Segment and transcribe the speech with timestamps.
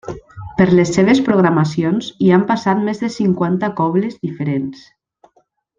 [0.61, 4.89] Per les seves programacions hi han passat més de cinquanta cobles diferents.